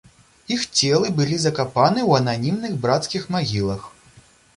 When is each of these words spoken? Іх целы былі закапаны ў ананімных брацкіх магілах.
Іх 0.53 0.61
целы 0.77 1.11
былі 1.19 1.37
закапаны 1.43 1.99
ў 2.09 2.21
ананімных 2.21 2.73
брацкіх 2.87 3.29
магілах. 3.37 3.85